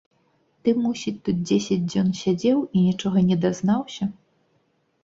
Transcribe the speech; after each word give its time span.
Ты, 0.63 0.69
мусіць, 0.85 1.13
тут 1.29 1.37
дзесяць 1.51 1.79
дзён 1.91 2.09
сядзеў 2.23 2.65
і 2.65 2.77
нічога 2.87 3.17
не 3.31 3.37
дазнаўся? 3.47 4.13